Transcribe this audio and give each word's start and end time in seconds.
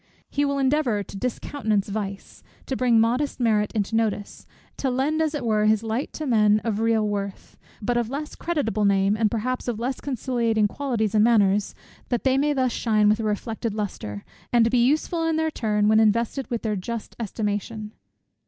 He 0.31 0.43
will 0.45 0.57
endeavour 0.57 1.03
to 1.03 1.15
discountenance 1.15 1.87
vice, 1.87 2.41
to 2.65 2.75
bring 2.75 2.99
modest 2.99 3.39
merit 3.39 3.71
into 3.73 3.95
notice; 3.95 4.47
to 4.77 4.89
lend 4.89 5.21
as 5.21 5.35
it 5.35 5.45
were 5.45 5.65
his 5.65 5.83
light 5.83 6.11
to 6.13 6.25
men 6.25 6.59
of 6.63 6.79
real 6.79 7.07
worth, 7.07 7.55
but 7.83 7.97
of 7.97 8.09
less 8.09 8.33
creditable 8.33 8.83
name, 8.83 9.15
and 9.15 9.29
perhaps 9.29 9.67
of 9.67 9.79
less 9.79 10.01
conciliating 10.01 10.67
qualities 10.67 11.13
and 11.13 11.23
manners; 11.23 11.75
that 12.09 12.23
they 12.23 12.35
may 12.39 12.51
thus 12.51 12.71
shine 12.71 13.09
with 13.09 13.19
a 13.19 13.23
reflected 13.23 13.75
lustre, 13.75 14.25
and 14.51 14.71
be 14.71 14.83
useful 14.83 15.23
in 15.23 15.35
their 15.35 15.51
turn, 15.51 15.87
when 15.87 15.99
invested 15.99 16.49
with 16.49 16.63
their 16.63 16.75
just 16.75 17.15
estimation. 17.19 17.91